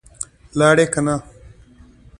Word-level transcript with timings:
لاړې 0.59 0.85
که 0.93 0.99
نه؟ 1.05 1.15